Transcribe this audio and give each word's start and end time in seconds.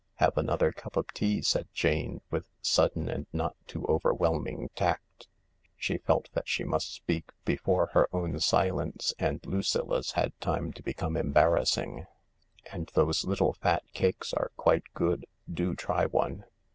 "Have 0.15 0.35
another 0.35 0.71
cup 0.71 0.97
of 0.97 1.05
tea," 1.13 1.43
said 1.43 1.67
Jane, 1.75 2.21
with 2.31 2.47
sudden 2.59 3.07
and 3.07 3.27
not 3.31 3.55
too 3.67 3.85
overwhelming 3.85 4.71
tact. 4.75 5.27
She 5.77 5.99
felt 5.99 6.27
that 6.33 6.47
she 6.49 6.63
must 6.63 6.91
speak 6.91 7.25
before 7.45 7.91
her 7.93 8.07
own 8.11 8.39
silence 8.39 9.13
and 9.19 9.45
Lucilla's 9.45 10.13
had 10.13 10.33
time 10.39 10.73
to 10.73 10.81
become 10.81 11.15
embarrassing. 11.15 12.07
"And 12.71 12.89
those 12.95 13.25
little 13.25 13.53
fat 13.53 13.83
cakes 13.93 14.33
are 14.33 14.51
quite 14.57 14.85
good, 14.95 15.27
do 15.53 15.75
try 15.75 16.07
one." 16.07 16.45